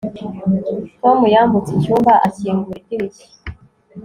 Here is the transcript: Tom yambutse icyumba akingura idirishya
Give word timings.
Tom 1.01 1.19
yambutse 1.35 1.71
icyumba 1.73 2.11
akingura 2.27 2.77
idirishya 2.81 3.27